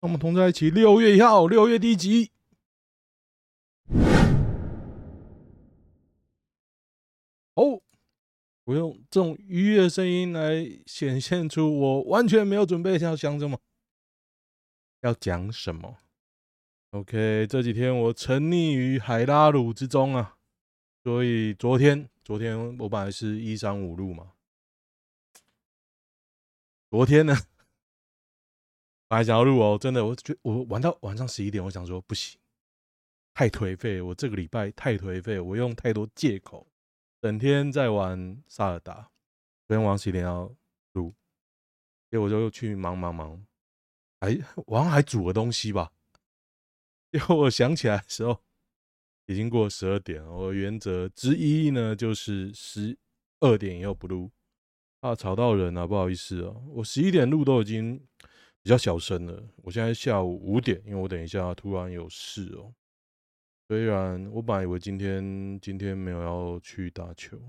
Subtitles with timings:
[0.00, 2.30] 那我们同在一起，六月一号，六月第一集。
[7.54, 7.82] 哦，
[8.62, 13.58] 我用这种愉悦的声音来显现出我完全没有准备要讲什么，
[15.00, 15.96] 要讲什么。
[16.90, 20.36] OK，这几天我沉溺于海拉鲁之中啊，
[21.02, 24.34] 所以昨天，昨天我本来是一三五路嘛，
[26.88, 27.36] 昨天呢，
[29.08, 32.38] 我还想要录哦，真的，我觉我玩到晚上十一点，我想说不行，
[33.32, 36.66] 太颓废，我这个礼拜太颓废，我用太多借口，
[37.22, 39.10] 整天在玩萨尔达，
[39.66, 40.54] 昨天晚上十一点要
[40.92, 41.14] 录，
[42.10, 43.42] 结果我就又去忙忙忙，
[44.20, 45.90] 还晚上还煮个东西吧。
[47.10, 48.42] 因为我想起来的时候，
[49.24, 50.30] 已经过十二点了。
[50.30, 52.98] 我原则之一呢，就是十
[53.40, 54.30] 二点以后不录，
[55.00, 56.62] 怕吵到人啊，不好意思哦。
[56.74, 58.06] 我十一点录都已经
[58.68, 59.42] 比较小声了。
[59.62, 62.70] 我现在下午五点，因为我等一下突然有事哦。
[63.66, 67.40] 虽然我本来以为今天今天没有要去打球，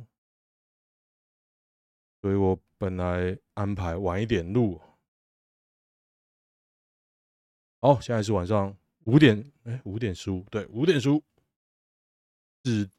[2.22, 4.80] 所以我本来安排晚一点录。
[7.82, 8.74] 好，现在是晚上。
[9.04, 11.22] 五点，哎，五点十五，对，五点十五，
[12.64, 12.90] 是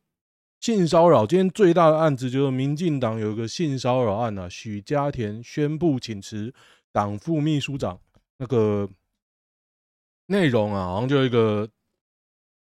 [0.60, 1.26] 性骚扰。
[1.26, 6.52] 今天最大的案子就是民进党有一个性骚扰案啊，许家田宣布请辞
[6.92, 7.98] 党副秘书长。
[8.40, 8.88] 那个
[10.24, 11.68] 内容啊，好像就一个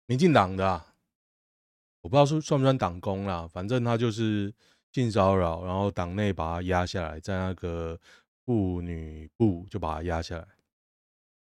[0.06, 0.94] 民进党的，啊，
[2.02, 4.54] 我不知道是算不算党工啦，反正他就是
[4.92, 7.98] 性骚扰，然后党内把他压下来，在那个
[8.44, 10.46] 妇女部就把他压下来。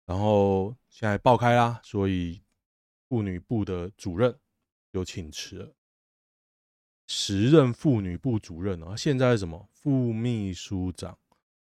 [0.08, 2.42] 然后现在爆开啦，所以
[3.08, 4.36] 妇女部的主任
[4.92, 5.76] 就请辞了，
[7.06, 11.16] 时任妇女部主任啊，现在是什么副秘书长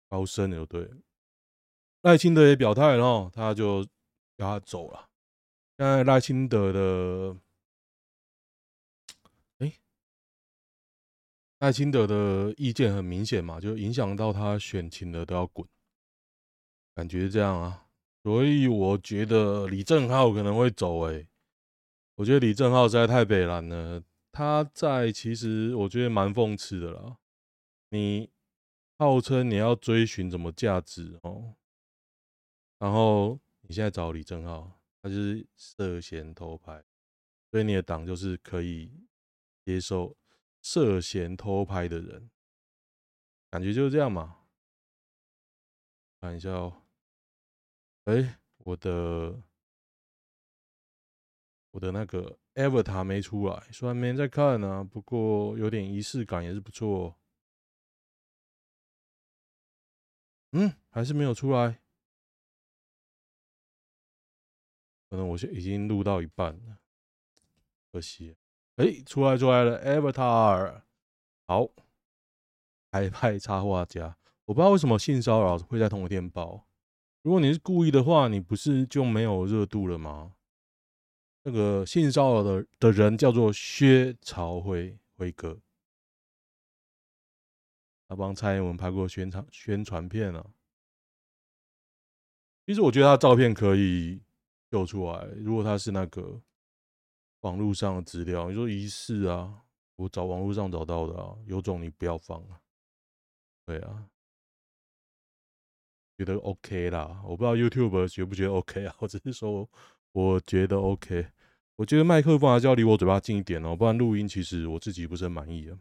[0.08, 0.96] 高升的就对了。
[2.02, 3.86] 赖清德也表态了，他就
[4.36, 5.08] 要他走了。
[5.78, 7.36] 现在赖清德的，
[9.58, 9.72] 哎，
[11.60, 15.66] 赖清德的意见很明显嘛，就影响到他选情的都要滚，
[16.94, 17.86] 感觉这样啊。
[18.24, 21.28] 所以我觉得李正浩可能会走诶、
[22.16, 24.02] 我觉得李正浩实在太北蓝了。
[24.30, 27.18] 他在其实我觉得蛮讽刺的啦。
[27.90, 28.30] 你
[28.98, 31.54] 号称你要追寻什么价值哦，
[32.82, 36.84] 然后你现在找李正浩，他就是涉嫌偷拍，
[37.48, 39.06] 所以你的党就是可以
[39.64, 40.16] 接受
[40.62, 42.28] 涉嫌偷拍的人，
[43.50, 44.46] 感觉就是这样嘛。
[46.20, 46.82] 看一下哦。
[48.06, 49.40] 哎、我的
[51.70, 57.16] 我的那个 Avatar 没出来，虽然没人在看呢、不过有点仪式感也是不错。
[60.50, 61.81] 嗯，还是没有出来，
[65.12, 66.78] 可能我现已经录到一半了，
[67.92, 68.34] 可惜。
[68.76, 70.80] 哎、出来出来了，Avatar，
[71.46, 71.68] 好，
[72.90, 76.66] 海派插画家，我不知道为什么性骚扰会在同一天爆。
[77.20, 80.34] 如果你是故意的话，你不是就没有热度了吗？
[81.42, 85.60] 那个性骚扰的的人叫做薛朝辉辉哥，
[88.08, 90.54] 他帮蔡英文拍过宣传宣传片啊。
[92.64, 94.22] 其实我觉得他照片可以
[94.72, 96.40] 秀出来，如果他是那个
[97.40, 99.64] 网络上的资料，你说疑似啊，
[99.96, 102.58] 我找网络上找到的啊，有种你不要放啊，
[103.66, 104.08] 对啊。
[106.16, 108.96] 觉得 OK 啦，我不知道 YouTube 觉不觉得 OK 啊？
[109.00, 109.68] 我只是说，
[110.12, 111.26] 我觉得 OK。
[111.76, 115.78] 我觉得麦克风还是要离我嘴巴近一点哦，不然录音其实我自己不是很满意啊。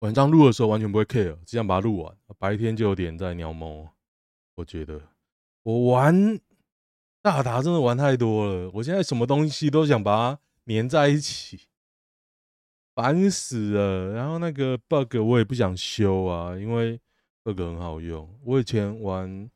[0.00, 2.16] 晚上录的时候完全不会 care，只想把它录完。
[2.38, 3.92] 白天就有点在鸟毛。
[4.54, 5.00] 我觉得
[5.62, 6.38] 我玩
[7.22, 11.68] 大达真的玩太多了，我现在什么东西都想把它粘在一起，
[12.94, 14.12] 烦死了。
[14.12, 17.00] 然后那个 bug 我也不想修啊，因为。
[17.42, 18.38] 这个很好用。
[18.44, 19.50] 我以前玩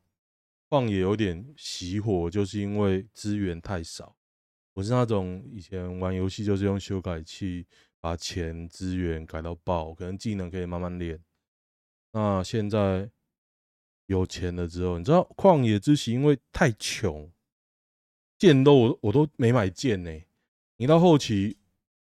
[0.67, 4.15] 旷野有点熄火，就是因为资源太少。
[4.73, 7.67] 我是那种以前玩游戏就是用修改器
[8.01, 11.23] 把钱资源改到爆，可能技能可以慢慢练。
[12.11, 13.07] 那现在
[14.07, 17.31] 有钱了之后，你知道旷野之息因为太穷，
[18.45, 20.11] 剑都我我都没买剑呢。
[20.77, 21.57] 你到后期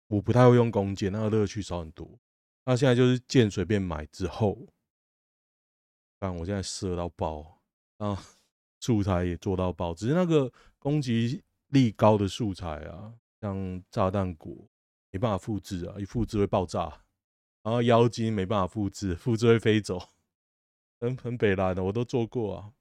[0.08, 2.19] 我不太会用弓箭，那个乐趣少很多。
[2.64, 4.67] 那现在就是剑随便买之后。
[6.19, 7.61] 但我现在射到爆，
[7.99, 8.20] 啊，
[8.81, 14.67] 素材也做到爆，只是那个攻击力高的素材啊，像炸弹果
[15.11, 17.05] 没办法复制啊，一复制会爆炸，
[17.62, 20.00] 然后妖精没办法复制，复制会飞走，
[20.99, 22.73] 很很北烂的，我都做过啊。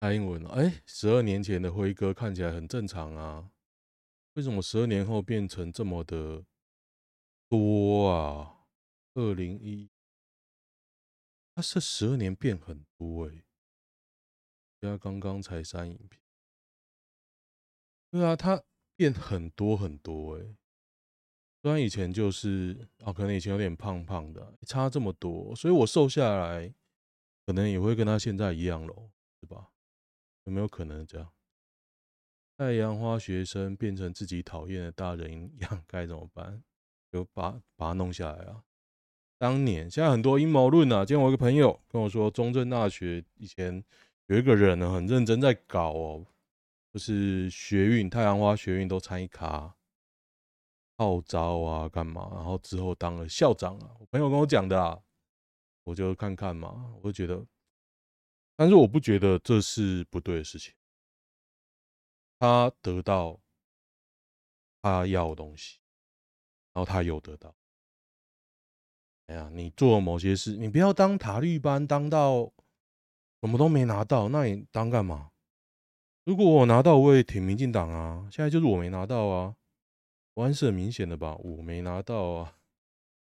[0.00, 3.50] 蔡英文，哎，十二年前的辉哥看起来很正常啊，
[4.32, 6.42] 为什么十二年后变成这么的
[7.50, 8.64] 多啊？
[9.12, 9.90] 二零一，
[11.54, 13.44] 他是十二年变很多哎，
[14.80, 16.18] 人家刚刚才删影片，
[18.10, 18.62] 对啊，他
[18.96, 20.56] 变很多很多哎，
[21.60, 26.74] 虽然以前就是啊，可能以前有点胖胖的，差这么多，所以我瘦下来，
[27.44, 29.10] 可能也会跟他现在一样喽，
[29.42, 29.70] 是吧？
[30.50, 31.30] 有没有可能这样？
[32.58, 36.60] 太阳花学生变成自己讨厌的大人一样，该怎么办？
[37.12, 38.64] 就把把他弄下来啊！
[39.38, 41.04] 当年现在很多阴谋论啊。
[41.04, 43.82] 今天我一个朋友跟我说，中正大学以前
[44.26, 46.26] 有一个人呢，很认真在搞哦，
[46.92, 49.76] 就是学运、太阳花学运都参一卡，
[50.96, 52.28] 号召啊，干嘛？
[52.34, 53.94] 然后之后当了校长啊。
[54.00, 55.00] 我朋友跟我讲的啊，
[55.84, 57.46] 我就看看嘛，我就觉得。
[58.60, 60.74] 但是我不觉得这是不对的事情。
[62.38, 63.40] 他得到
[64.82, 65.78] 他要的东西，
[66.74, 67.56] 然后他有得到。
[69.28, 72.52] 哎呀，你做某些事，你不要当塔绿班，当到
[73.40, 75.30] 什么都没拿到，那你当干嘛？
[76.24, 78.28] 如果我拿到，我也挺民进党啊。
[78.30, 79.56] 现在就是我没拿到啊，
[80.34, 82.58] 我还是很明显的吧，我没拿到啊。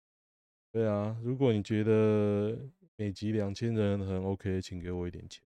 [0.74, 2.58] 对啊，如果你觉得。
[3.00, 5.40] 每集两千人很 OK，请给我一点钱。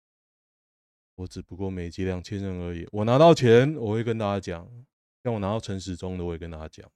[1.15, 2.87] 我只不过每集两千人而已。
[2.93, 4.85] 我拿到钱，我会跟大家讲。
[5.21, 6.89] 像我拿到陈时中的，我也跟大家讲，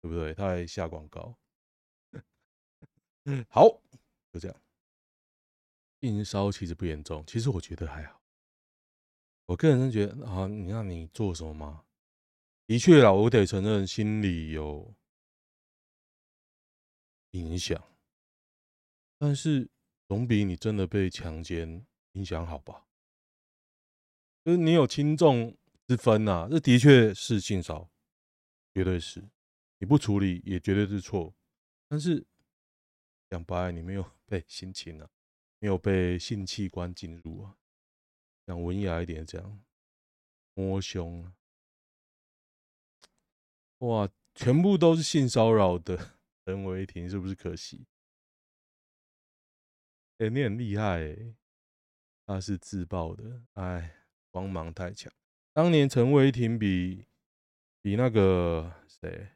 [0.00, 0.32] 对不对？
[0.32, 1.36] 他还下广告。
[3.50, 3.68] 好，
[4.32, 4.62] 就这样。
[6.00, 8.22] 硬烧其实不严重，其实我觉得还好。
[9.44, 11.84] 我个人是觉得啊，你让你做什么吗？
[12.66, 14.94] 的确啦，我得承认心里有
[17.32, 17.84] 影响，
[19.18, 19.68] 但是。
[20.10, 22.88] 总比你真的被强奸影响好吧？
[24.44, 27.90] 就是你有轻重之分呐，这的确是性骚扰，
[28.74, 29.30] 绝对是。
[29.78, 31.32] 你不处理也绝对是错。
[31.86, 32.26] 但是
[33.28, 35.08] 讲白，你没有 被性侵啊，
[35.60, 37.56] 没有被性器官进入啊。
[38.48, 39.62] 讲文雅一点，这样
[40.54, 41.34] 摸胸啊，
[43.78, 46.16] 哇，全部都是性骚扰的
[46.46, 47.86] 人违停，是不是可惜？
[50.20, 51.34] 哎、欸，你很厉害哎！
[52.26, 55.10] 他是自爆的，哎，光芒太强。
[55.54, 57.06] 当年陈伟霆比
[57.80, 59.30] 比那个谁，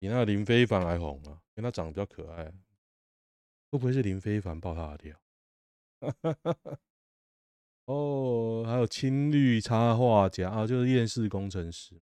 [0.00, 2.52] 比那个林非凡还红啊，因为他长得比较可爱。
[3.70, 5.20] 会不会是林非凡爆他的料？
[7.86, 12.02] 哦，还有青绿插画家啊，就是厌世工程师。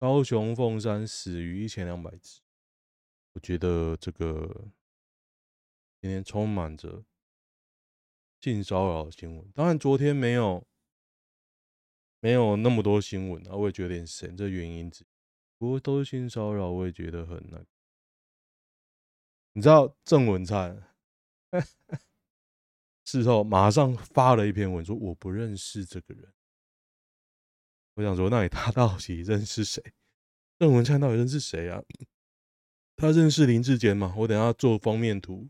[0.00, 2.40] 高雄凤山死于一千两百只，
[3.34, 4.72] 我觉得这个。
[6.00, 7.04] 今天充满着
[8.40, 10.64] 性骚扰的新闻，当然昨天没有
[12.20, 15.04] 没有那么多新闻啊，我也觉得有点神，这原因只，
[15.58, 17.66] 不过都是性骚扰，我也觉得很那个。
[19.54, 20.94] 你知道郑文灿
[23.04, 26.32] 事后马上发了一篇文说我不认识这个人，
[27.94, 29.82] 我想说，那你他到底认识谁？
[30.60, 31.82] 郑文灿到底认识谁啊？
[32.94, 34.14] 他认识林志坚吗？
[34.16, 35.48] 我等下做封面图。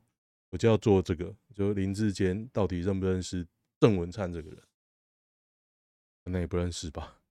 [0.50, 3.47] 我就要做这个，就林志坚到底认不认识
[3.81, 4.62] 郑文灿这个人？
[6.25, 7.23] 可能也不认识吧。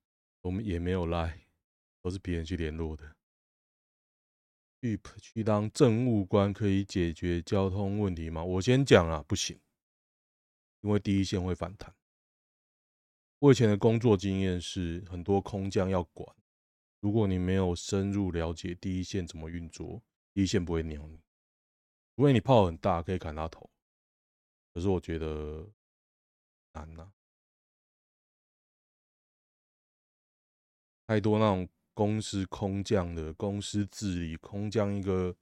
[0.42, 1.46] 我们也没有赖，
[2.00, 3.16] 都是别人去联络的。
[4.80, 8.44] 去去当政务官可以解决交通问题吗？
[8.44, 9.58] 我先讲啊，不行，
[10.82, 11.92] 因为第一线会反弹。
[13.40, 16.36] 我以前的工作经验是，很多空降要管，
[17.00, 21.20] 如果你没有深入了解第一线怎么运作，第一线不会鸟你。
[22.18, 23.70] 除非你炮很大，可以砍他头，
[24.74, 25.68] 可是我觉得
[26.72, 27.12] 难呐、
[31.06, 35.36] 太多那种公司空降的公司治理，空降一个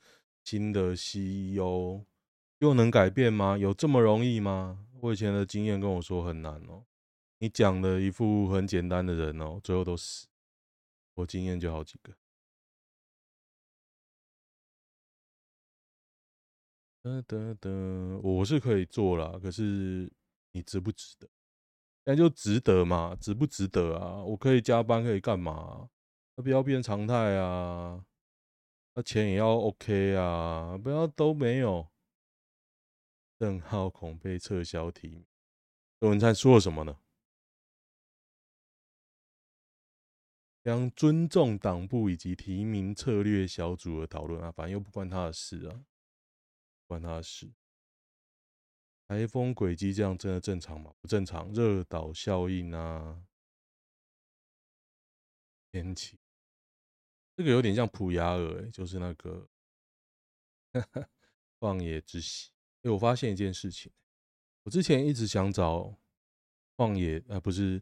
[0.44, 2.04] 新的 CEO，
[2.58, 3.56] 又能改变吗？
[3.56, 4.86] 有这么容易吗？
[5.00, 6.84] 我以前的经验跟我说很难哦。
[7.38, 10.26] 你讲的一副很简单的人哦，最后都死。
[11.14, 12.12] 我经验就好几个。
[17.06, 20.12] 得得得，我是可以做啦，可是
[20.50, 21.28] 你值不值得？
[22.04, 24.22] 那就值得嘛，值不值得啊？
[24.24, 25.88] 我可以加班，可以干嘛？
[26.34, 28.04] 那不要变常态啊！
[28.94, 31.88] 那钱也要 OK 啊，不要都没有。
[33.38, 35.26] 邓浩恐被撤销提名，
[36.00, 36.98] 郑文灿说了什么呢？
[40.64, 45.84] 将尊重党部以及提名策略小组的讨论啊，反正又不关他的事啊。
[46.86, 47.52] 关他的事。
[49.08, 50.92] 台风轨迹这样真的正常吗？
[51.00, 53.22] 不正常，热岛效应啊，
[55.70, 56.18] 天气，
[57.36, 59.48] 这个有点像普亚尔、欸，就是那个
[61.60, 62.50] 旷野之息。
[62.82, 63.92] 哎、我发现一件事情，
[64.64, 65.96] 我之前一直想找
[66.76, 67.80] 旷野，啊，不是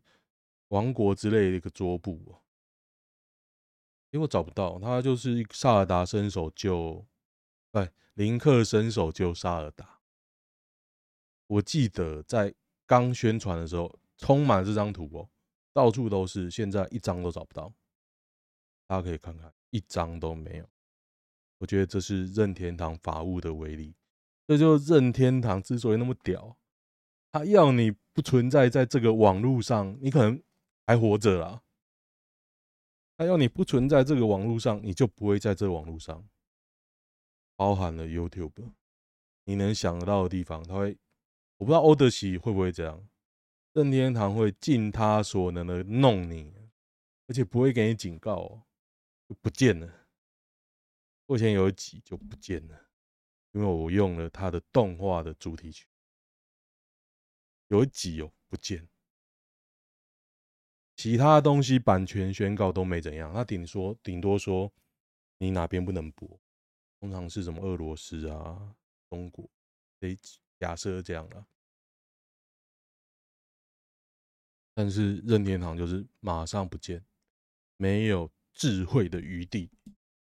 [0.68, 2.42] 王国之类的一个桌布哦、
[4.10, 7.06] 因为我找不到，他就是萨尔达伸手救，
[7.72, 10.00] 对，林克伸手救萨尔达。
[11.46, 12.54] 我记得在
[12.86, 15.28] 刚宣传的时候，充满这张图哦，
[15.72, 17.72] 到处都是，现在一张都找不到。
[18.86, 20.68] 大家可以看看，一张都没有。
[21.58, 23.94] 我觉得这是任天堂法务的威力，
[24.46, 26.56] 这就是任天堂之所以那么屌，
[27.32, 30.40] 他要你不存在在这个网络上，你可能
[30.86, 31.62] 还活着啦。
[33.16, 36.26] 他要你不存在这个网络上，你就不会在这网络上，
[37.56, 38.72] 包含了 YouTube，
[39.44, 40.98] 你能想得到的地方，他会。
[41.58, 43.08] 我不知道欧德奇会不会这样，
[43.72, 46.52] 任天堂会尽他所能的弄你，
[47.28, 48.62] 而且不会给你警告哦，
[49.28, 50.08] 就不见了。
[51.26, 52.88] 目前有一集就不见了，
[53.52, 55.86] 因为我用了他的动画的主题曲，
[57.68, 58.88] 有一集哦不见，
[60.96, 64.70] 其他东西版权宣告都没怎样，他顶说顶多说
[65.38, 66.40] 你哪边不能播，
[67.04, 68.74] 通常是什么俄罗斯啊、
[69.10, 69.46] 中国
[70.00, 70.38] 这一集。
[70.58, 71.46] 假设这样了，
[74.72, 77.04] 但是任天堂就是马上不见，
[77.76, 79.70] 没有智慧的余地，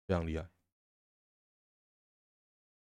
[0.07, 0.49] 非常厉害。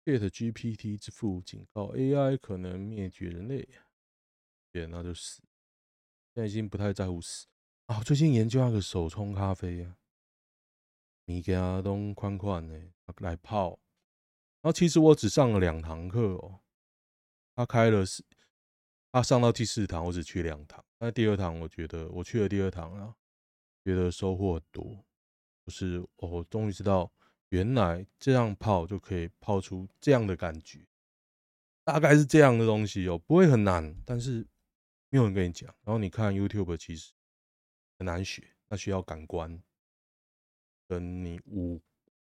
[0.04, 3.68] Get GPT 之父警告 AI 可能灭绝人类，
[4.70, 5.42] 对，那就死。
[6.34, 7.48] 现在已经不太在乎死
[7.86, 8.00] 啊。
[8.04, 9.98] 最近研究那个手冲咖啡啊，
[11.24, 13.80] 米给阿东宽宽的来泡，
[14.68, 16.60] 后其实我只上了两堂课哦。
[17.54, 18.22] 他开了四，
[19.10, 20.84] 他上到第四堂，我只去两堂。
[20.98, 23.16] 那第二堂，我觉得我去了第二堂啊，
[23.84, 25.04] 觉得收获很多。
[25.64, 27.10] 就是我终于知道，
[27.48, 30.86] 原来这样泡就可以泡出这样的感觉，
[31.82, 34.46] 大概是这样的东西哦，不会很难，但是
[35.08, 35.68] 没有人跟你讲。
[35.82, 37.12] 然后你看 YouTube，其实
[37.98, 39.60] 很难学，那需要感官
[40.86, 41.80] 跟你五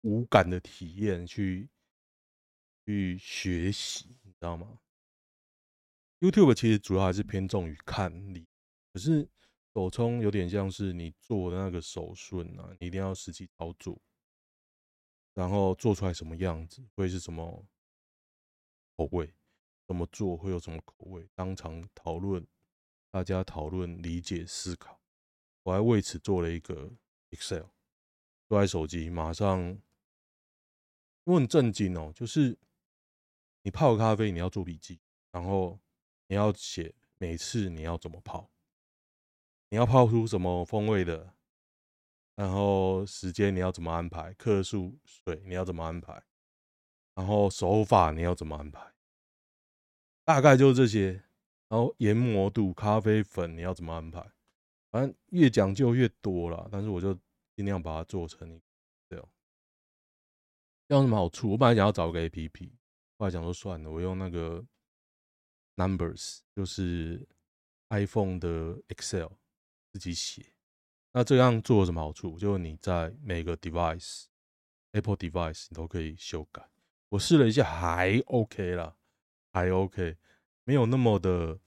[0.02, 1.70] 五感的体验去
[2.90, 4.80] 去学习，你知道吗
[6.22, 8.48] ？YouTube 其实主要还是偏重于看力，
[8.92, 9.30] 可是
[9.76, 14.02] 手冲有点像是你做的那个手顺啊，你一定要实际操作，
[15.36, 17.64] 然后做出来什么样子，会是什么
[18.98, 19.36] 口味，
[19.86, 22.44] 怎么做会有什么口味，当场讨论，
[23.12, 25.00] 大家讨论、理解、思考。
[25.62, 26.92] 我还为此做了一个
[27.30, 27.68] Excel，
[28.48, 29.80] 坐在手机马上，
[31.26, 32.58] 我很震惊哦，就是
[33.70, 35.00] 你泡咖啡，你要做笔记，
[35.32, 35.80] 然后。
[36.32, 38.52] 你要写每次你要怎么泡，
[39.70, 41.34] 你要泡出什么风味的，
[42.36, 46.24] 然后时间你要怎么安排，克数水你要怎么安排，
[47.16, 48.94] 然后手法你要怎么安排，
[50.24, 51.24] 大概就是这些。
[51.68, 54.32] 然后研磨度、咖啡粉你要怎么安排，
[54.92, 56.70] 反正越讲究越多了。
[56.72, 57.12] 但是我就
[57.56, 58.60] 尽量把它做成一
[59.10, 59.28] 个。
[60.88, 61.54] 这样有什么好处？
[61.54, 62.70] 我本来想要找个 APP，
[63.20, 64.66] 后来想说算了，我用那个。
[65.76, 67.26] Numbers 就是
[67.88, 69.32] iPhone 的 Excel
[69.94, 70.52] 自己写，
[71.14, 72.38] 那这样做有什么好处？
[72.38, 74.26] 就是你在每个 device
[74.92, 76.70] Apple device 你都可以修改。
[77.08, 78.98] 我试了一下，还 OK 啦，
[79.54, 80.18] 还 OK，
[80.66, 81.58] 没有那么的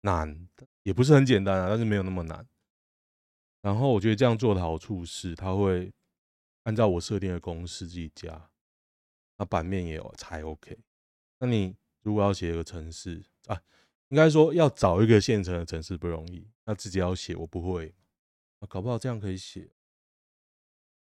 [0.00, 0.48] 难，
[0.82, 2.48] 也不是很简单啊，但是没有那么难。
[3.60, 5.92] 然后我觉得这样做的好处是，它会
[6.62, 8.49] 按照我设定的公式自己加，
[9.40, 10.78] 那版面也有才 OK。
[11.38, 13.58] 那你如果要写一个程式啊，
[14.08, 17.94] 应该说要找一个现成的程式不容易，那自己要写我不会，
[18.68, 19.70] 搞不好这样可以写，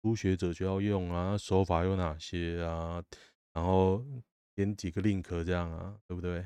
[0.02, 3.02] 初学者就要用啊，手法有哪些啊，
[3.54, 4.06] 然后
[4.54, 6.46] 点几个 link 这样啊，对不对？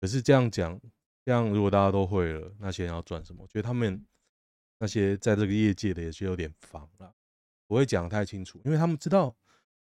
[0.00, 0.80] 可是这样讲，
[1.24, 3.42] 这样如果大家都会了，那些人要赚什么？
[3.42, 4.06] 我觉得他们
[4.78, 7.12] 那些在这个业界的也是有点烦了，
[7.66, 9.34] 不会讲太清楚，因为他们知道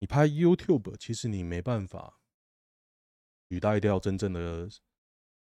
[0.05, 2.21] 你拍 YouTube，其实你没办法。
[3.49, 4.69] 取代掉真正的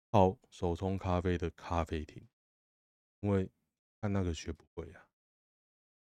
[0.08, 2.26] 泡手冲咖啡的咖啡厅，
[3.20, 3.50] 因为
[4.00, 5.06] 看那个学不会啊。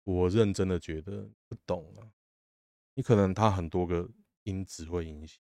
[0.03, 2.11] 我认真的觉得不懂啊。
[2.95, 4.11] 你可能他很多个
[4.43, 5.41] 因子会影响，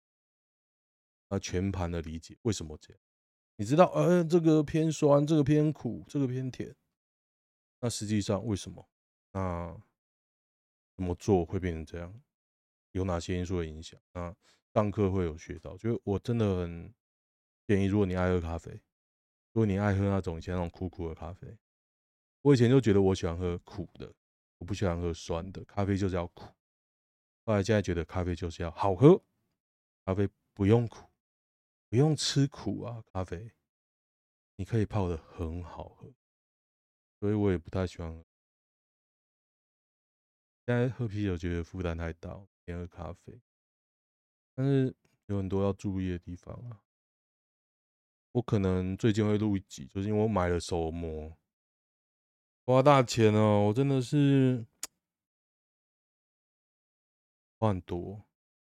[1.29, 3.01] 那全盘的理解为什么这样？
[3.55, 6.75] 你知道，呃，这个偏酸，这个偏苦，这个偏甜。
[7.79, 8.91] 那实际上为什么？
[9.31, 9.81] 那
[10.97, 12.21] 怎么做会变成这样？
[12.97, 14.01] 有哪些因素的影响？
[14.15, 14.35] 那
[14.73, 16.95] 上课会有学到，就是我真的很
[17.67, 18.73] 建议，如果你爱喝咖啡，
[19.53, 21.59] 如果你爱喝那种以前那种苦苦的咖啡，
[22.41, 24.15] 我以前就觉得我喜欢喝苦的，
[24.57, 26.47] 我不喜欢喝酸的，咖啡就是要苦。
[27.45, 29.23] 后来现在觉得咖啡就是要好喝，
[30.07, 31.07] 咖啡不用苦，
[31.91, 33.53] 不用吃苦啊，咖啡
[34.57, 36.11] 你可以泡得很好喝，
[37.21, 38.25] 所以我也不太喜欢。
[40.65, 43.41] 现在喝啤酒觉得负担太大，点喝咖啡。
[44.55, 44.95] 但是
[45.27, 46.83] 有很多要注意的地方啊。
[48.33, 51.35] 我可能最近会录一集，就是因为我买了手模，
[52.67, 54.67] 花大钱哦，我真的是
[57.59, 58.23] 花很多。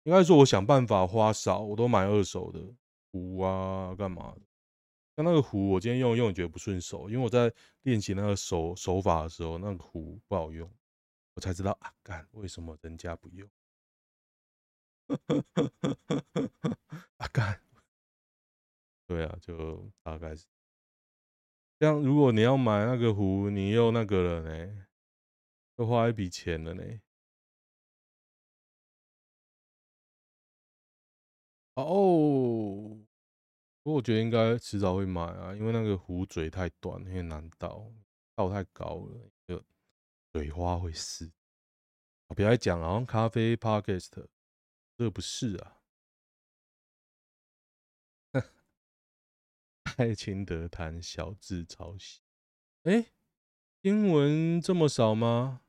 [0.04, 2.74] 应该说，我想办法花少，我都买二手的
[3.12, 4.40] 壶啊，干嘛的？
[5.16, 7.52] 像那个壶，我今天用用觉得不顺手，因为我在
[7.82, 10.70] 练习那个手手法的时候，那个壶不好用。
[11.34, 13.46] 我才知道啊，干为什么人家不用？
[17.18, 17.60] 啊干，
[19.06, 20.46] 对啊，就大概是
[21.78, 22.00] 这样。
[22.00, 24.86] 如果你要买那个壶，你又那个了呢，
[25.76, 26.82] 又花一笔钱了呢。
[31.74, 32.98] 哦，
[33.82, 37.90] 不过我觉得应该迟早会买啊，因为那个壶嘴太短，因为难倒，
[38.34, 39.62] 倒太高了就。
[40.34, 41.32] 水花会湿，
[42.36, 44.28] 别来讲，好像咖啡 podcast
[44.98, 45.76] 这不是啊。
[49.96, 52.20] 爱情德谈小字抄袭，
[52.82, 53.06] 哎，
[53.80, 55.60] 新闻这么少吗？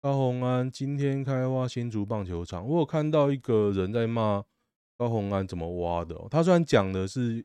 [0.00, 4.44] 高虹安今天开挖新竹棒球场，我有看到一个人在骂
[4.96, 6.16] 高虹安怎么挖的。
[6.30, 7.44] 他虽然讲的是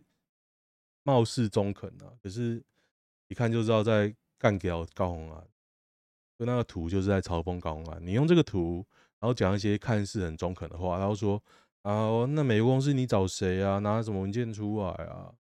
[1.01, 2.63] 貌似中肯啊，可是
[3.29, 5.47] 一看就知道在干掉高虹安。
[6.37, 8.85] 就那个图就是在嘲讽高虹安，你用这个图，
[9.21, 11.41] 然后讲一些看似很中肯的话，然后说
[11.83, 13.77] 啊，那美国公司你找谁啊？
[13.79, 15.33] 拿什么文件出来啊？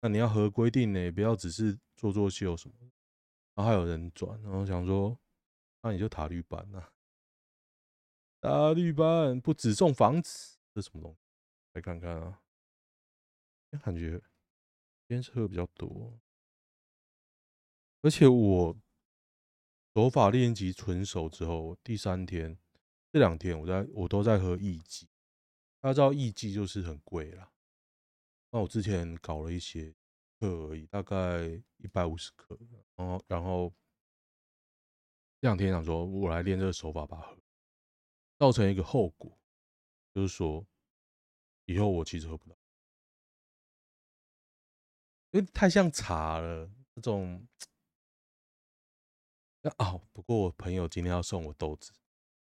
[0.00, 2.74] 那你要合规定呢，不要只是做做秀什么。
[3.54, 5.18] 然后还有人转，然后想说，
[5.82, 6.90] 那你就塔绿班啊，
[8.40, 11.18] 塔绿班不只送房子，这什么东西？
[11.74, 12.40] 来看看啊，
[13.82, 14.12] 感觉
[15.06, 16.18] 今天车比较多，
[18.00, 18.76] 而且我。
[19.94, 22.58] 手法练习纯熟之后，第三天
[23.16, 25.06] 这两天我在我都在喝艺妓，
[25.80, 27.50] 大家知道艺妓就是很贵啦。
[28.50, 29.94] 那我之前搞了一些
[30.38, 31.46] 课而已，大概
[31.78, 32.58] 一百五十克，
[32.94, 33.72] 然后然后
[35.40, 37.34] 这两天想说我来练这个手法吧，
[38.36, 39.34] 造成一个后果，
[40.12, 40.66] 就是说
[41.64, 42.54] 以后我其实喝不到，
[45.30, 47.48] 因为太像茶了，这种。
[49.78, 51.94] 哦，不过我朋友今天要送我豆子，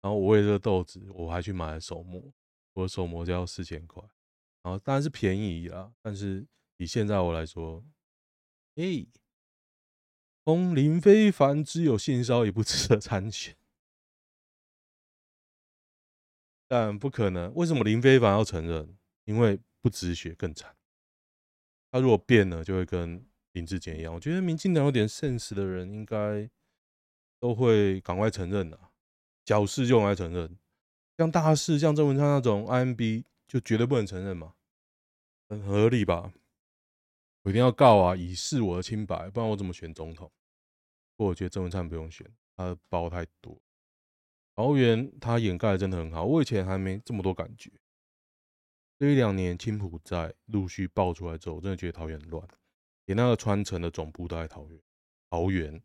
[0.01, 2.31] 然后我为这个豆子，我还去买了手模，
[2.73, 4.01] 我的手模就要四千块，
[4.63, 7.83] 然后当然是便宜啦，但是以现在我来说，
[8.75, 9.05] 哎，
[10.45, 13.55] 风林非凡只有性骚也不值得参选，
[16.67, 18.97] 但不可能，为什么林非凡要承认？
[19.25, 20.75] 因为不止血更惨，
[21.91, 24.13] 他如果变了，就会跟林志坚一样。
[24.13, 26.49] 我觉得民进党有点现实的人应该。
[27.41, 28.77] 都会赶快承认的，
[29.49, 30.59] 小事就用来承认，
[31.17, 34.53] 像大事，像郑文灿那种 IMB 就绝对不能承认嘛，
[35.47, 36.31] 很合理吧？
[37.41, 40.31] 我一定要告啊，以示我的清白，不然我怎么选总统？
[41.17, 43.59] 不过我觉得郑文灿不用选，他的包太多。
[44.55, 47.71] 桃园他掩盖的真的很好，我以前还没这么多感觉。
[48.99, 52.47] 这一两年青埔在陆续爆出来之后，我真的觉得桃园很乱，
[53.05, 54.79] 连那个川城的总部都在桃园，
[55.31, 55.81] 桃园。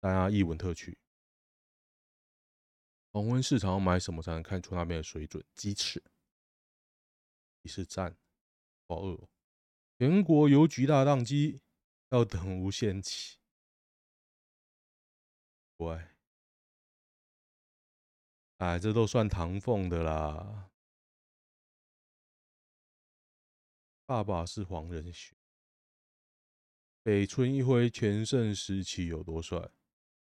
[0.00, 0.98] 大家艺文特区，
[3.16, 5.42] 黄昏市场要买什么才能看出那边的水准？
[5.54, 6.04] 鸡翅，
[7.62, 8.14] 你是赞，
[8.86, 9.26] 好饿。
[9.98, 11.62] 全国邮局大宕机，
[12.10, 13.38] 要等无限期。
[15.78, 16.08] 喂，
[18.58, 20.70] 哎，这都算唐凤的啦。
[24.04, 25.34] 爸爸是黄仁勋，
[27.02, 29.70] 北村一辉全盛时期有多帅？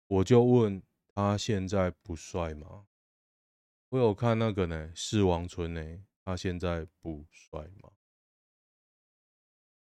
[0.07, 2.87] 我就问他现在不帅吗？
[3.89, 7.91] 我有看那个呢，四王村呢，他现在不帅吗？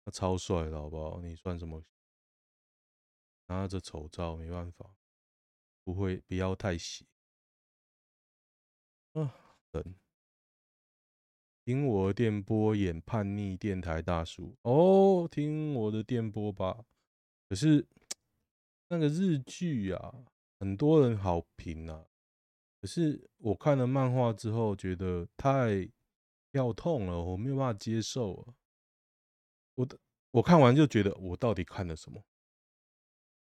[0.05, 1.19] 他超帅的好不好？
[1.21, 1.83] 你算什么？
[3.47, 4.95] 拿着丑照没办法，
[5.83, 7.07] 不会不要太洗。
[9.13, 9.33] 啊，
[9.71, 9.95] 等，
[11.65, 16.85] 听我的电波演叛逆电台大叔哦，听我的电波吧。
[17.49, 17.87] 可是。
[18.89, 20.15] 那个日剧啊，
[20.59, 22.05] 很多人好评啊。
[22.79, 25.89] 可是我看了漫画之后，觉得太
[26.51, 28.55] 要痛了，我没有办法接受啊！
[29.75, 29.87] 我
[30.31, 32.23] 我看完就觉得，我到底看了什么？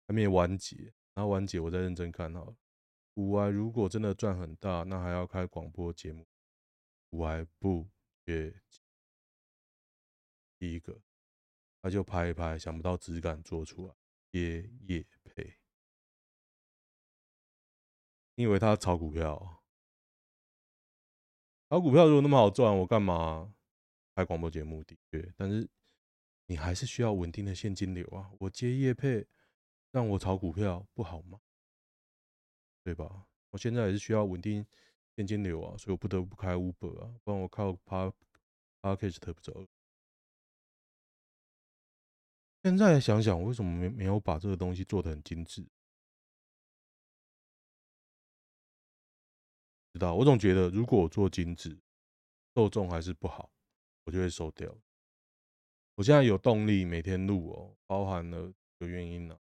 [0.06, 2.56] 还没完结，然后完结我再认真看好了。
[3.14, 6.26] 股癌如果真的赚很大，那还要开广播节目？
[7.08, 7.88] 股癌不
[8.24, 8.82] 缺钱。
[10.58, 11.00] 第一个，
[11.80, 13.94] 他就拍一拍，想不到质感做出来，
[14.32, 15.06] 耶耶
[18.40, 19.62] 你以为他炒股票？
[21.68, 23.52] 炒股票如果那么好赚，我干嘛
[24.14, 24.82] 开广播节目？
[24.82, 25.68] 的确，但是
[26.46, 28.30] 你还是需要稳定的现金流啊！
[28.38, 29.26] 我接业配，
[29.90, 31.38] 让我炒股票不好吗？
[32.82, 33.26] 对吧？
[33.50, 34.64] 我现在也是需要稳定
[35.16, 37.76] 现金流啊，所以我不得不开 Uber 啊，不然我靠
[38.80, 39.66] Podcast 不走。
[42.62, 45.62] 现在想想，我为什么没没有把这个东西做得很精致？
[49.92, 51.78] 知道，我总觉得如果我做精致，
[52.54, 53.50] 受众还是不好，
[54.04, 54.72] 我就会收掉。
[55.96, 59.38] 我现在有动力每天录哦，包含了有原因呢。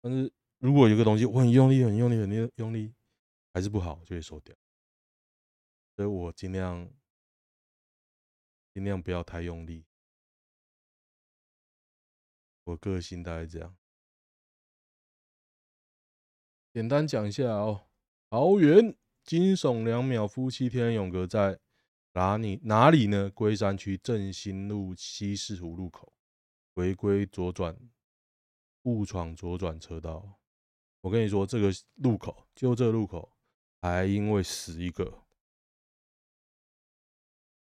[0.00, 2.94] 但是如果有个东西我很用力、很用力、很用力，
[3.52, 4.54] 还是不好，就会收掉。
[5.96, 6.90] 所以我尽量
[8.74, 9.84] 尽量不要太用力。
[12.64, 13.76] 我个性大概这样，
[16.72, 17.88] 简单讲一下哦。
[18.30, 21.58] 桃园惊悚两秒夫妻天人永隔在
[22.12, 22.60] 哪里？
[22.64, 23.30] 哪里呢？
[23.30, 26.12] 龟山区振兴路西四湖路口
[26.74, 27.78] 违规左转，
[28.82, 30.40] 误闯左转车道。
[31.00, 33.36] 我跟你说，这个路口就这路口，
[33.80, 35.24] 还因为死一个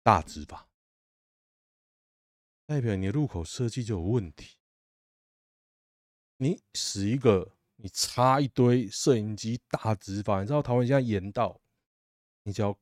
[0.01, 0.69] 大执法，
[2.65, 4.57] 代表你的路口设计就有问题。
[6.37, 11.61] 你死一个，你插一堆摄影机大执法，你知道台湾现在严到，
[12.43, 12.77] 你只要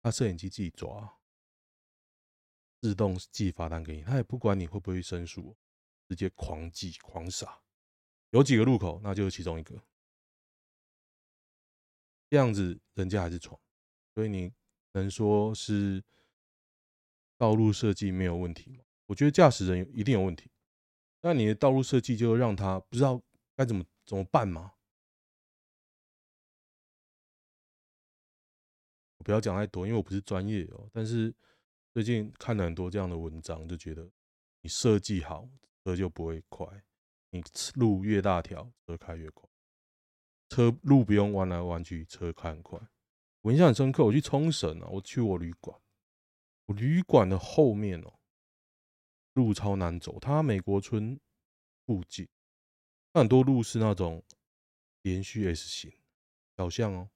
[0.00, 1.18] 他摄影机自己抓，
[2.80, 5.56] 自动寄罚单给你，他也不管你会不会申诉，
[6.08, 7.60] 直接狂寄狂撒。
[8.30, 9.82] 有几个路口，那就是其中一个。
[12.30, 13.60] 这样子人家还是闯，
[14.14, 14.52] 所以你
[14.92, 16.02] 能说是
[17.36, 18.84] 道路设计没有问题吗？
[19.06, 20.50] 我觉得驾驶人一定有问题。
[21.20, 23.20] 那你的道路设计就让他不知道
[23.56, 24.74] 该怎么怎么办吗？
[29.18, 30.88] 我不要讲太多，因为我不是专业哦。
[30.92, 31.34] 但是
[31.92, 34.10] 最近看了很多这样的文章，就觉得
[34.62, 35.48] 你设计好
[35.84, 36.66] 车就不会快，
[37.30, 37.42] 你
[37.74, 39.48] 路越大条车开越快，
[40.48, 42.80] 车路不用弯来弯去，车开很快。
[43.42, 45.80] 我印象很深刻，我去冲绳啊，我去我旅馆，
[46.66, 48.18] 我旅馆的后面哦。
[49.34, 51.18] 路超难走，它美国村
[51.86, 52.28] 附近，
[53.12, 54.22] 很多路是那种
[55.02, 55.92] 连续 S 型
[56.56, 57.10] 小巷哦。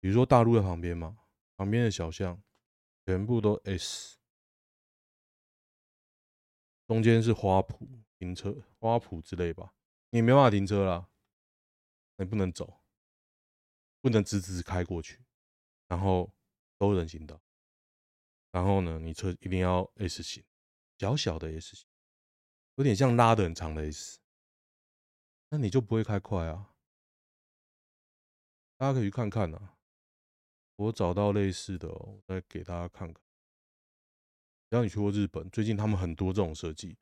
[0.00, 1.18] 比如说大路在旁边嘛，
[1.56, 2.42] 旁边的小巷
[3.04, 4.18] 全部都 S，
[6.86, 9.74] 中间是花圃停车，花圃之类吧，
[10.10, 11.08] 你没办法停车啦，
[12.16, 12.80] 你不能走，
[14.00, 15.22] 不能直直开过去，
[15.88, 16.32] 然后
[16.78, 17.40] 都人行道。
[18.50, 20.44] 然后呢，你车一定要 S 型，
[20.98, 21.86] 小小的 S 型，
[22.74, 24.18] 有点像拉的很长的 S，
[25.52, 26.74] 那你就不会开快啊。
[28.78, 29.76] 大家可以去看看啊，
[30.76, 33.22] 我找到类似的哦，再给大家看看。
[34.70, 36.96] 只要你去过日本，最近他们很多这种设计，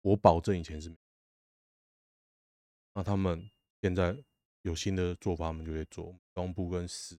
[0.00, 0.96] 我保证以前是没。
[2.94, 3.48] 那他们
[3.80, 4.24] 现在
[4.62, 7.16] 有新的做法，他们就会做东部跟四。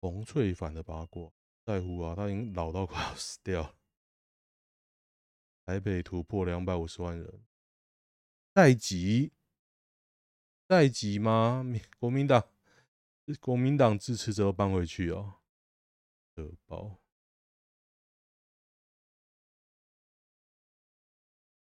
[0.00, 1.30] 冯淬帆的八卦
[1.64, 3.76] 在乎啊，他已经老到快要死掉。
[5.64, 7.46] 台北突破两百五十万人，
[8.56, 9.34] 待急，
[10.66, 11.62] 待急吗？
[11.98, 12.48] 国民党，
[13.38, 15.42] 国民党支持者搬回去哦。
[16.32, 16.98] 德报，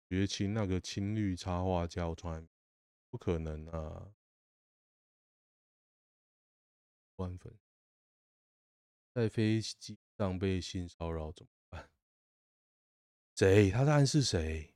[0.08, 2.48] 绝情那个青绿插画家，我从来
[3.10, 4.14] 不可能啊，
[7.18, 7.60] 万粉。
[9.14, 11.90] 在飞机上被性骚扰怎么办？
[13.36, 13.70] 谁？
[13.70, 14.75] 他在暗示谁？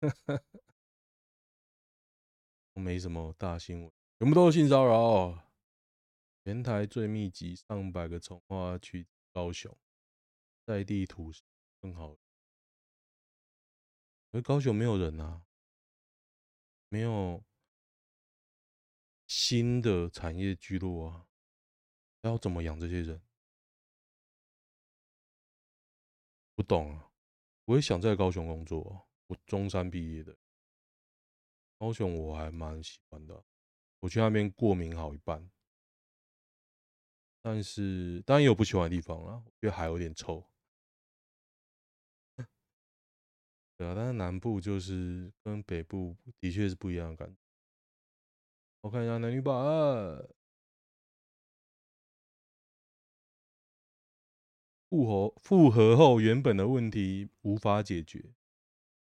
[0.26, 0.42] 哈哈
[2.74, 5.50] 没什么大新闻，全部都是性骚扰。
[6.44, 9.76] 全台最密集，上百个重划区，高雄
[10.64, 11.30] 在地图
[11.80, 12.16] 更好。
[14.30, 15.42] 而高雄没有人啊，
[16.88, 17.44] 没有。
[19.26, 21.28] 新的产业聚落啊，
[22.22, 23.22] 要怎么养这些人？
[26.56, 27.12] 不懂啊！
[27.66, 30.36] 我也想在高雄工作，我中山毕业的，
[31.78, 33.44] 高雄我还蛮喜欢的。
[34.00, 35.48] 我去那边过敏好一半，
[37.40, 40.44] 但是当然也有不喜欢的地方啦，我觉得海有点臭。
[43.76, 47.40] 对啊，但是南部就是跟北部的确是不一样的感觉。
[48.80, 49.54] 我看一下男女版，
[54.88, 58.34] 复合复合后原本的问题无法解决，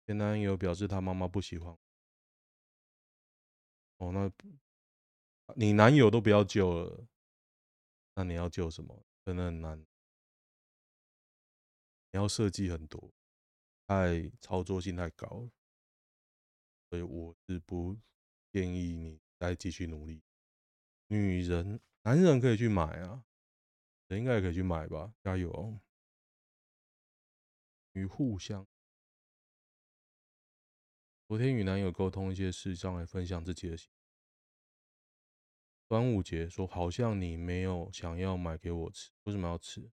[0.07, 1.77] 前男友表示他妈妈不喜欢。
[3.97, 4.31] 哦，那
[5.57, 7.07] 你男友都不要救了，
[8.15, 9.05] 那你要救什么？
[9.25, 9.87] 真的很难，你
[12.13, 13.13] 要设计很多。
[13.89, 15.51] 太操作性太高了，
[16.91, 17.97] 所以我是不
[18.53, 20.23] 建议你再继续努力。
[21.09, 23.25] 女人、男人可以去买啊，
[24.09, 25.81] 人应该也可以去买吧，加油哦！
[27.93, 28.67] 与互相，
[31.29, 33.77] 昨天与男友沟通一些事，上来分享自己的。
[35.89, 39.91] 端午节说好像你没有想要买给我吃，为什么要吃？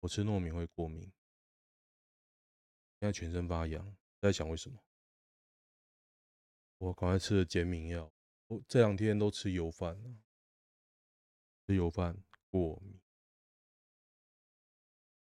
[0.00, 1.10] 我吃糯米会过敏。
[2.98, 4.78] 现在全身发痒，在想为什么？
[6.76, 8.12] 我赶快吃了减敏药。
[8.48, 10.20] 我这两天都吃油饭，
[11.66, 13.00] 吃油饭过敏。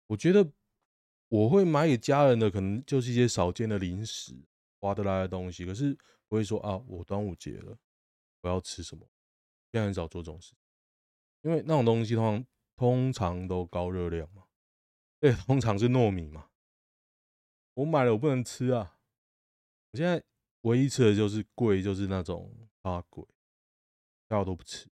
[0.08, 0.52] 我觉得
[1.28, 4.34] 我会买给家人的，可能就是一些少见的零食、
[4.80, 5.64] 划得来的东西。
[5.64, 7.78] 可是不会说啊，我端午节了，
[8.40, 9.06] 我要吃什么？
[9.70, 10.54] 现在很少做这种事，
[11.42, 14.44] 因为那种东西通常通常都高热量嘛，
[15.20, 16.48] 对，通常是糯米嘛。
[17.74, 18.98] 我买了，我不能吃啊！
[19.92, 20.22] 我现在
[20.62, 24.90] 唯一吃的就是贵，就是那种八贵，其他都不吃。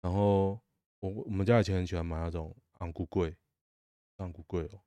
[0.00, 0.60] 然后
[1.00, 3.36] 我我们家以前很喜欢买那种昂菇粿，
[4.16, 4.80] 红菇粿哦，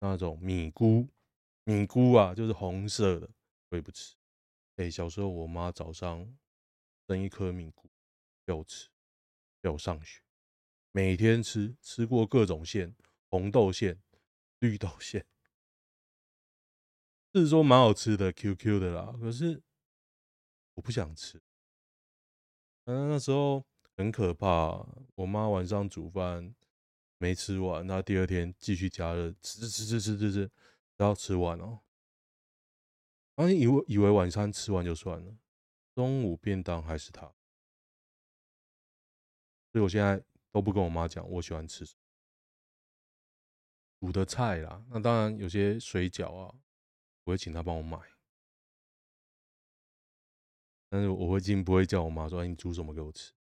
[0.00, 1.06] 那种米菇，
[1.68, 3.28] 米菇啊，就是红色的，
[3.70, 4.14] 我也不吃。
[4.76, 6.38] 哎、小时候我妈早上
[7.08, 7.90] 蒸一颗米菇
[8.46, 8.88] 给我吃，
[9.60, 10.20] 给我上学，
[10.92, 12.94] 每天吃，吃过各种馅，
[13.28, 14.00] 红豆馅、
[14.60, 15.26] 绿豆馅。
[17.34, 19.12] 是说蛮好吃的，QQ 的啦。
[19.20, 19.60] 可是
[20.74, 21.42] 我不想吃。
[22.84, 24.86] 嗯，那时候很可怕。
[25.16, 26.54] 我妈晚上煮饭
[27.18, 30.50] 没吃完，她第二天继续加热，吃吃吃吃吃吃，
[31.04, 31.80] 后吃完哦。
[33.34, 35.36] 然后以为以为晚餐吃完就算了，
[35.94, 37.22] 中午便当还是他。
[39.72, 42.00] 所以我现在都不跟我妈讲我喜欢吃什么
[44.00, 44.84] 煮的菜啦。
[44.88, 46.54] 那当然有些水饺啊。
[47.24, 47.98] 我会请他帮我买，
[50.88, 53.32] 但是我会尽不会叫我妈说：“哎，你煮什么给我吃？”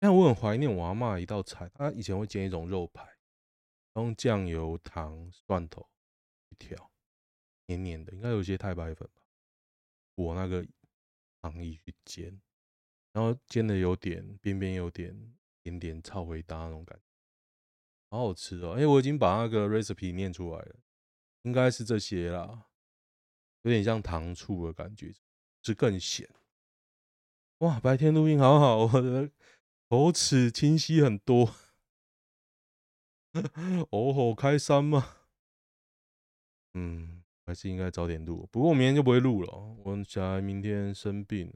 [0.00, 3.18] 但我很怀念我阿嬷一道菜，她以前会煎一种肉排，
[3.96, 5.86] 用酱油、糖、蒜头
[6.60, 6.92] 条，
[7.66, 9.22] 黏黏的，应该有些太白粉吧。
[10.14, 10.64] 我那个
[11.40, 12.40] 糖衣去煎，
[13.12, 17.04] 然后煎的有点边边有点点点超回搭那种感觉，
[18.10, 18.72] 好好吃哦！
[18.72, 20.76] 哎，我已经把那个 recipe 念出来了。
[21.42, 22.66] 应该是这些啦，
[23.62, 25.14] 有点像糖醋的感觉，
[25.62, 26.28] 是更咸。
[27.58, 29.30] 哇，白天录音好好，我的
[29.88, 31.54] 口齿清晰很多。
[33.90, 35.19] 哦吼，开山吗？
[36.74, 38.48] 嗯，还是应该早点录。
[38.50, 39.52] 不过我明天就不会录了。
[39.84, 41.52] 我小孩明天生病，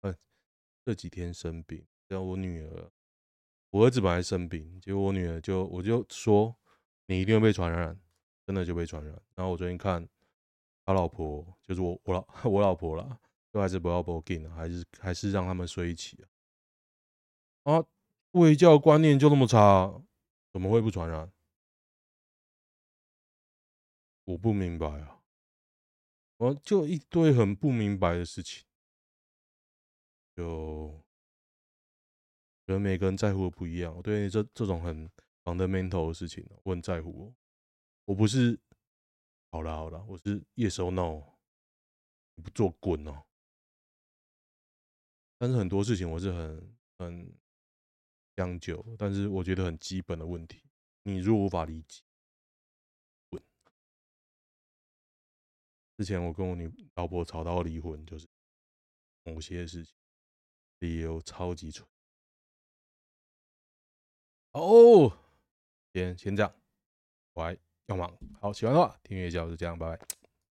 [0.00, 0.14] 呃，
[0.84, 1.84] 这几天生病。
[2.08, 2.90] 像我女儿，
[3.70, 6.54] 我儿子本来生病，结果我女儿就我就说，
[7.06, 7.98] 你一定会被传染。
[8.44, 9.12] 真的就被传染。
[9.36, 10.06] 然后我最近看
[10.84, 13.16] 他老婆，就是我我老 我老婆啦，
[13.52, 16.18] 都还是不要不给呢还是还是让他们睡一起
[17.62, 17.76] 啊？
[17.76, 17.84] 啊，
[18.32, 20.02] 卫教观念就那么差，
[20.52, 21.30] 怎么会不传染？
[24.24, 25.22] 我不明白啊，
[26.36, 28.64] 我就一堆很不明白的事情，
[30.36, 31.02] 就
[32.66, 33.94] 可能每个人在乎的不一样。
[33.96, 35.10] 我对这这种很
[35.44, 37.34] fundamental 的事情，我很在乎。
[38.04, 38.58] 我不是，
[39.50, 41.22] 好了好了，我是 yes or no，
[42.36, 43.24] 你不做滚哦。
[45.38, 47.34] 但是很多事情我是很很
[48.36, 50.62] 将就，但是我觉得很基本的问题，
[51.02, 52.02] 你如果无法理解，
[55.96, 58.26] 之前我跟我女老婆吵到离婚，就是
[59.24, 59.94] 某些事情
[60.80, 61.86] 理由超级蠢。
[64.52, 65.16] 哦，
[65.92, 66.54] 先先这样，
[67.32, 67.58] 拜。
[67.86, 70.21] 要忙，好，喜欢的话订阅一下，我就这样，拜拜。